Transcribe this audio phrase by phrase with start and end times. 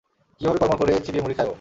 [0.41, 1.49] কীভাবে কড়মড় করে চিবিয়ে মুরগি খায় ও।